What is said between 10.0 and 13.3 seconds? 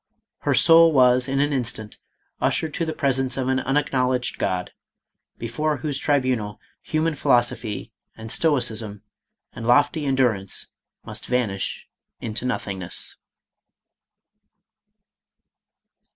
endu rance must vanish into nothingness.